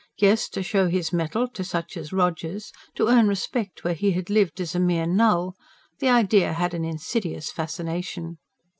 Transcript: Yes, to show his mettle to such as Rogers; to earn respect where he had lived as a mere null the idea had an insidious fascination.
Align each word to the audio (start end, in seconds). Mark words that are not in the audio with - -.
Yes, 0.17 0.49
to 0.49 0.63
show 0.63 0.87
his 0.87 1.13
mettle 1.13 1.47
to 1.49 1.63
such 1.63 1.95
as 1.95 2.11
Rogers; 2.11 2.71
to 2.95 3.07
earn 3.07 3.27
respect 3.27 3.83
where 3.83 3.93
he 3.93 4.13
had 4.13 4.31
lived 4.31 4.59
as 4.59 4.73
a 4.73 4.79
mere 4.79 5.05
null 5.05 5.53
the 5.99 6.09
idea 6.09 6.53
had 6.53 6.73
an 6.73 6.83
insidious 6.83 7.51
fascination. 7.51 8.39